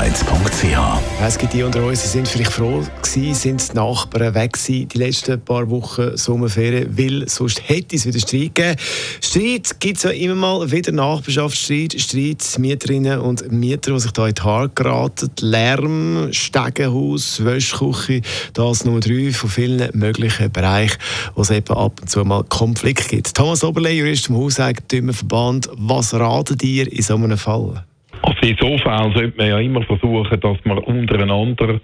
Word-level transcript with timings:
www.hev-schweiz.ch 0.00 1.22
Es 1.22 1.36
gibt 1.36 1.52
die 1.52 1.62
unter 1.62 1.84
uns, 1.84 2.02
die 2.02 2.08
sind 2.08 2.26
vielleicht 2.26 2.52
froh 2.52 2.82
gewesen, 3.02 3.34
sind 3.34 3.72
die 3.72 3.76
Nachbarn 3.76 4.34
weg 4.34 4.54
gewesen, 4.54 4.88
die 4.88 4.98
letzten 4.98 5.40
paar 5.40 5.68
Wochen 5.68 6.16
Sommerferien, 6.16 6.96
weil 6.96 7.28
sonst 7.28 7.68
hätte 7.68 7.96
es 7.96 8.06
wieder 8.06 8.18
Streit 8.18 8.54
gegeben. 8.54 8.76
Streit 9.20 9.80
gibt 9.80 9.98
es 9.98 10.04
ja 10.04 10.10
immer 10.10 10.34
mal 10.34 10.70
wieder, 10.70 10.92
Nachbarschaftsstreit, 10.92 12.00
Streit, 12.00 12.58
Mieterinnen 12.58 13.20
und 13.20 13.52
Mieter, 13.52 13.92
die 13.92 14.00
sich 14.00 14.12
da 14.12 14.26
in 14.26 14.34
die 14.34 14.42
Haare 14.42 14.70
geraten, 14.70 15.30
Lärm, 15.40 16.28
Stegenhaus, 16.32 17.44
Wäschküche, 17.44 18.22
das 18.54 18.84
Nummer 18.84 19.00
drei 19.00 19.32
von 19.32 19.50
vielen 19.50 19.90
möglichen 19.98 20.50
Bereichen, 20.50 20.98
wo 21.34 21.42
es 21.42 21.50
eben 21.50 21.76
ab 21.76 22.00
und 22.00 22.08
zu 22.08 22.24
mal 22.24 22.44
Konflikt 22.44 23.08
gibt. 23.08 23.34
Thomas 23.34 23.62
Oberle, 23.62 23.90
Jurist 23.90 24.26
vom 24.26 24.36
Hauseigentümerverband, 24.36 25.68
was 25.72 26.14
ratet 26.14 26.62
ihr 26.62 26.90
in 26.90 27.02
so 27.02 27.14
einem 27.14 27.36
Fall? 27.36 27.84
In 28.42 28.56
so 28.58 28.78
Fällen 28.78 29.12
sollte 29.12 29.36
man 29.36 29.48
ja 29.48 29.58
immer 29.58 29.82
versuchen, 29.82 30.40
dass 30.40 30.56
man 30.64 30.78
untereinander 30.78 31.80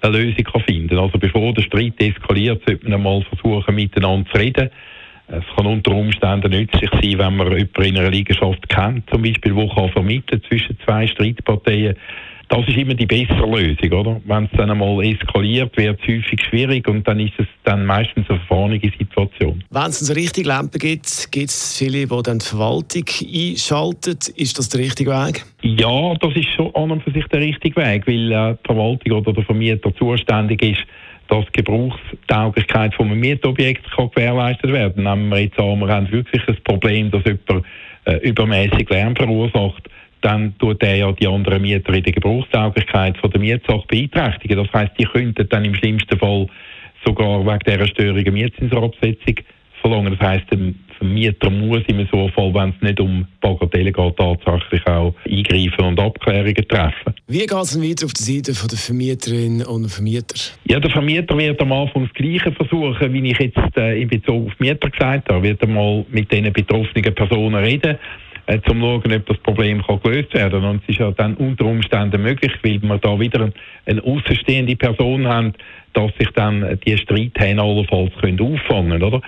eine 0.00 0.18
Lösung 0.18 0.62
finden 0.66 0.88
kann. 0.88 0.98
Also 0.98 1.18
bevor 1.18 1.54
der 1.54 1.62
Streit 1.62 1.94
eskaliert, 1.98 2.62
sollte 2.66 2.84
man 2.84 2.94
einmal 2.94 3.22
versuchen, 3.22 3.74
miteinander 3.74 4.28
zu 4.30 4.38
reden. 4.38 4.70
Es 5.28 5.44
kann 5.54 5.66
unter 5.66 5.92
Umständen 5.92 6.50
nützlich 6.50 6.90
sein, 6.90 7.18
wenn 7.18 7.36
man 7.36 7.52
jemanden 7.52 7.82
in 7.84 7.98
einer 7.98 8.10
Liegenschaft 8.10 8.68
kennt, 8.68 9.08
zum 9.10 9.22
Beispiel, 9.22 9.54
wo 9.54 9.68
kann 9.68 9.90
vermitteln 9.90 10.42
zwischen 10.48 10.76
zwei 10.84 11.06
Streitparteien 11.06 11.94
das 12.50 12.66
ist 12.66 12.76
immer 12.76 12.94
die 12.94 13.06
bessere 13.06 13.46
Lösung, 13.46 13.92
oder? 13.92 14.20
Wenn 14.24 14.44
es 14.44 14.50
dann 14.56 14.72
einmal 14.72 15.04
eskaliert, 15.04 15.76
wird 15.76 16.00
es 16.00 16.08
häufig 16.08 16.42
schwierig 16.48 16.88
und 16.88 17.06
dann 17.06 17.20
ist 17.20 17.34
es 17.38 17.46
dann 17.62 17.86
meistens 17.86 18.28
eine 18.28 18.40
verfahrene 18.40 18.80
Situation. 18.80 19.62
Wenn 19.70 19.82
es 19.84 20.00
so 20.00 20.12
richtig 20.12 20.46
Lampen 20.46 20.80
gibt, 20.80 21.30
gibt 21.30 21.48
es 21.48 21.78
viele, 21.78 22.08
die 22.08 22.22
dann 22.24 22.40
die 22.40 22.44
Verwaltung 22.44 23.04
einschalten. 23.08 24.18
Ist 24.34 24.58
das 24.58 24.68
der 24.68 24.80
richtige 24.80 25.10
Weg? 25.12 25.44
Ja, 25.62 26.14
das 26.20 26.34
ist 26.34 26.48
schon 26.56 26.74
an 26.74 26.90
und 26.90 27.04
für 27.04 27.12
sich 27.12 27.24
der 27.26 27.40
richtige 27.40 27.76
Weg, 27.76 28.08
weil 28.08 28.32
äh, 28.32 28.56
die 28.56 28.66
Verwaltung 28.66 29.12
oder 29.12 29.32
der 29.32 29.44
Vermieter 29.44 29.94
zuständig 29.94 30.60
ist, 30.62 30.80
dass 31.28 31.44
die 31.54 31.62
Gebrauchstauglichkeit 31.62 32.94
von 32.96 33.06
einem 33.06 33.20
Mietobjekt 33.20 33.88
kann 33.92 34.10
gewährleistet 34.10 34.72
werden 34.72 35.04
kann. 35.04 35.18
Nehmen 35.18 35.30
wir 35.30 35.38
jetzt 35.38 35.58
an, 35.60 35.78
wir 35.78 35.88
haben 35.88 36.10
wirklich 36.10 36.42
ein 36.48 36.56
Problem, 36.64 37.12
dass 37.12 37.22
jemand 37.24 37.64
äh, 38.06 38.16
übermäßig 38.28 38.90
Lärm 38.90 39.14
verursacht 39.14 39.89
dann 40.20 40.56
tut 40.58 40.82
er 40.82 40.96
ja 40.96 41.12
die 41.12 41.26
anderen 41.26 41.62
Mieter 41.62 41.92
in 41.94 42.02
der 42.02 42.12
Gebrauchstauglichkeit 42.12 43.16
von 43.18 43.30
der 43.30 43.40
Mietsache 43.40 43.84
beeinträchtigen. 43.88 44.58
Das 44.58 44.72
heißt, 44.72 44.92
die 44.98 45.04
könnten 45.04 45.48
dann 45.48 45.64
im 45.64 45.74
schlimmsten 45.74 46.18
Fall 46.18 46.46
sogar 47.04 47.44
wegen 47.44 47.58
dieser 47.66 47.86
Störung 47.86 48.18
eine 48.18 48.30
Mietzinsabsetzung 48.30 49.36
verlangen. 49.80 50.16
Das 50.18 50.28
heisst, 50.28 50.50
der 50.50 50.58
Vermieter 50.98 51.48
muss 51.48 51.82
im 51.86 52.06
so 52.12 52.28
Fall, 52.28 52.52
wenn 52.52 52.70
es 52.70 52.82
nicht 52.82 53.00
um 53.00 53.26
Bagatelle 53.40 53.90
geht, 53.90 54.16
tatsächlich 54.18 54.86
auch 54.86 55.14
eingreifen 55.24 55.84
und 55.84 55.98
Abklärungen 55.98 56.68
treffen. 56.68 57.14
Wie 57.26 57.38
geht 57.38 57.52
es 57.52 57.80
weiter 57.80 58.04
auf 58.04 58.12
der 58.12 58.26
Seite 58.26 58.52
der 58.52 58.78
Vermieterinnen 58.78 59.66
und 59.66 59.88
Vermieter? 59.88 60.34
Ja, 60.64 60.78
der 60.78 60.90
Vermieter 60.90 61.38
wird 61.38 61.60
am 61.62 61.72
Anfang 61.72 62.04
das 62.04 62.12
Gleiche 62.12 62.52
versuchen, 62.52 63.12
wie 63.14 63.30
ich 63.30 63.38
jetzt 63.38 63.76
äh, 63.78 64.02
in 64.02 64.08
Bezug 64.08 64.48
auf 64.48 64.60
Mieter 64.60 64.90
gesagt 64.90 65.30
habe. 65.30 65.38
Er 65.38 65.42
wird 65.42 65.62
einmal 65.62 66.04
mit 66.10 66.30
den 66.30 66.52
betroffenen 66.52 67.14
Personen 67.14 67.64
reden 67.64 67.96
äh, 68.50 68.56
um 68.56 68.62
zu 68.62 68.70
schauen, 68.80 69.12
ob 69.14 69.26
das 69.26 69.38
Problem 69.38 69.82
kann 69.82 70.00
gelöst 70.02 70.34
werden 70.34 70.60
kann. 70.60 70.70
Und 70.70 70.82
es 70.82 70.88
ist 70.88 70.98
ja 70.98 71.10
dann 71.12 71.34
unter 71.36 71.66
Umständen 71.66 72.22
möglich, 72.22 72.52
weil 72.62 72.82
wir 72.82 72.98
da 72.98 73.18
wieder 73.18 73.52
eine 73.86 74.02
außenstehende 74.02 74.76
Person 74.76 75.26
haben, 75.26 75.52
dass 75.92 76.10
sich 76.18 76.28
dann 76.34 76.78
die 76.84 76.98
Streithähne 76.98 77.62
allenfalls 77.62 78.12
können 78.20 78.40
auffangen 78.40 79.02
oder? 79.02 79.20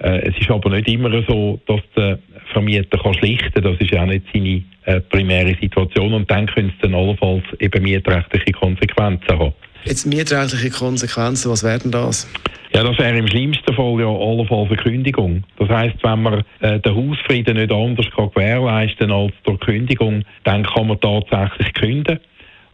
Äh, 0.00 0.28
es 0.28 0.38
ist 0.40 0.50
aber 0.50 0.70
nicht 0.70 0.88
immer 0.88 1.10
so, 1.28 1.60
dass 1.66 1.80
der 1.96 2.18
Vermieter 2.52 2.98
kann 2.98 3.14
schlichten 3.14 3.52
kann. 3.52 3.62
Das 3.64 3.80
ist 3.80 3.90
ja 3.90 4.02
auch 4.02 4.06
nicht 4.06 4.24
seine 4.32 4.62
äh, 4.84 5.00
primäre 5.00 5.56
Situation. 5.60 6.14
Und 6.14 6.30
dann 6.30 6.46
können 6.46 6.72
es 6.74 6.80
dann 6.82 6.94
allenfalls 6.94 7.44
eben 7.60 7.82
mietrechtliche 7.82 8.52
Konsequenzen 8.52 9.38
haben. 9.38 9.52
Jetzt 9.84 10.06
mietrechtliche 10.06 10.70
Konsequenzen, 10.70 11.50
was 11.50 11.62
wären 11.62 11.90
das? 11.90 12.28
Ja, 12.78 12.84
das 12.84 12.96
wäre 12.98 13.18
im 13.18 13.26
schlimmsten 13.26 13.74
Fall 13.74 13.98
ja 13.98 14.06
allenfalls 14.06 14.68
eine 14.68 14.76
Kündigung. 14.76 15.42
Das 15.58 15.68
heißt, 15.68 15.96
wenn 16.00 16.22
man 16.22 16.44
äh, 16.60 16.78
den 16.78 16.94
Hausfrieden 16.94 17.56
nicht 17.56 17.72
anders 17.72 18.08
kann 18.14 18.30
gewährleisten 18.32 19.10
als 19.10 19.32
durch 19.42 19.58
Kündigung, 19.58 20.22
dann 20.44 20.62
kann 20.62 20.86
man 20.86 21.00
tatsächlich 21.00 21.74
kündigen. 21.74 22.20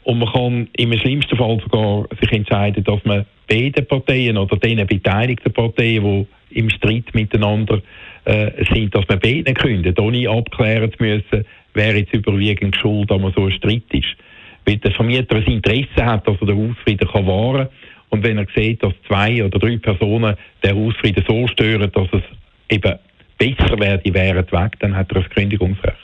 Und 0.03 0.19
man 0.19 0.31
kann 0.31 0.69
im 0.77 0.93
schlimmsten 0.99 1.39
Fall 1.39 1.59
sogar 1.63 2.07
sich 2.21 2.31
entscheiden, 2.33 2.85
dass 2.85 3.03
man 3.07 3.25
beide 3.49 3.81
Parteien 3.81 4.37
oder 4.37 4.59
den 4.59 4.87
beteiligten 4.87 5.55
Parteien, 5.55 6.27
die 6.51 6.59
im 6.59 6.69
Streit 6.69 7.15
miteinander 7.15 7.81
äh, 8.27 8.63
sind, 8.75 8.95
dass 8.95 9.09
man 9.09 9.21
beide 9.21 9.55
kündigt, 9.55 9.99
ohne 9.99 10.29
abklären 10.29 10.93
zu 10.93 11.03
müssen, 11.03 11.47
wer 11.73 11.97
jetzt 11.97 12.13
überwiegend 12.13 12.77
schuld 12.77 13.11
an 13.11 13.33
so 13.35 13.41
einem 13.41 13.53
Streit 13.53 13.85
ist. 13.93 14.17
Weil 14.67 14.77
der 14.77 14.93
Vermieter 14.93 15.37
ein 15.37 15.45
Interesse 15.45 16.05
hat, 16.05 16.29
dass 16.29 16.37
er 16.43 16.47
den 16.47 16.69
Hausfrieden 16.69 17.09
kann 17.09 17.27
wahren 17.27 17.69
kann 17.69 17.94
und 18.11 18.23
wenn 18.23 18.39
er 18.39 18.47
sieht, 18.55 18.83
dass 18.83 18.93
zwei 19.07 19.45
oder 19.45 19.59
drei 19.59 19.77
Personen 19.77 20.37
den 20.63 20.77
Hausfrieden 20.77 21.25
so 21.27 21.47
stören, 21.49 21.91
dass 21.93 22.09
es 22.13 22.23
eben 22.69 22.99
besser 23.39 23.79
werde, 23.79 24.15
wären 24.15 24.53
weg, 24.53 24.79
dann 24.81 24.97
hat 24.97 25.11
er 25.13 25.23
ein 25.23 25.29
Kündigungsrecht. 25.31 25.97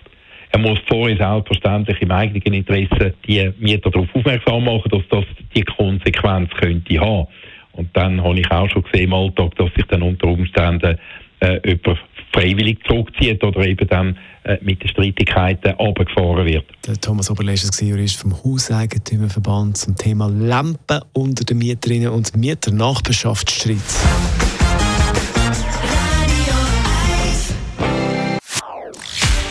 Er 0.52 0.58
muss 0.58 0.80
vorher 0.88 1.16
selbstverständlich 1.16 2.02
im 2.02 2.10
eigenen 2.10 2.54
Interesse 2.54 3.14
die 3.26 3.52
Mieter 3.58 3.90
darauf 3.90 4.08
aufmerksam 4.14 4.64
machen, 4.64 4.90
dass 4.90 5.02
das 5.08 5.24
die 5.54 5.62
Konsequenz 5.62 6.50
könnte 6.54 7.00
haben. 7.00 7.28
Und 7.72 7.96
dann 7.96 8.22
habe 8.22 8.40
ich 8.40 8.50
auch 8.50 8.68
schon 8.68 8.82
gesehen 8.82 9.04
im 9.04 9.14
Alltag, 9.14 9.54
dass 9.56 9.72
sich 9.74 9.84
dann 9.86 10.02
unter 10.02 10.26
Umständen 10.26 10.98
äh, 11.40 11.60
jemand 11.64 12.00
freiwillig 12.32 12.78
zurückzieht 12.86 13.42
oder 13.42 13.66
eben 13.66 13.86
dann 13.88 14.16
äh, 14.44 14.58
mit 14.62 14.82
den 14.82 14.88
Streitigkeiten 14.88 15.72
abgefahren 15.72 16.46
wird. 16.46 16.64
Der 16.86 17.00
Thomas 17.00 17.30
Oberlesch 17.30 17.64
ist 17.64 17.80
Jurist 17.80 18.16
vom 18.16 18.34
Hauseigentümerverband 18.42 19.76
zum 19.76 19.96
Thema 19.96 20.28
Lampen 20.28 21.00
unter 21.12 21.44
den 21.44 21.58
Mieterinnen 21.58 22.10
und 22.10 22.36
Mietern 22.36 22.76
Nachbarschaftsstreit. 22.76 23.76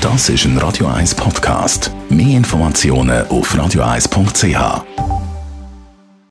Das 0.01 0.29
ist 0.29 0.45
ein 0.45 0.57
Radio 0.57 0.87
1 0.87 1.13
Podcast. 1.15 1.91
Mehr 2.09 2.37
Informationen 2.37 3.27
auf 3.27 3.53
radio1.ch. 3.53 5.18